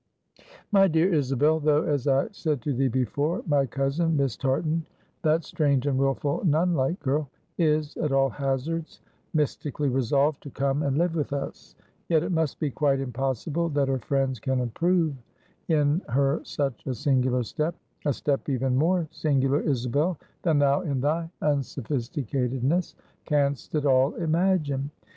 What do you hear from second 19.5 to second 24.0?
Isabel, than thou, in thy unsophisticatedness, can'st at